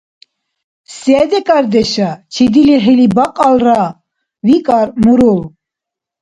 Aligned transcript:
–Се 0.99 1.19
декӀардеша 1.31 2.09
чиди 2.33 2.61
лихӀили 2.67 3.07
бакьалра?– 3.15 3.81
викӀар 4.47 4.87
мурул. 5.03 5.41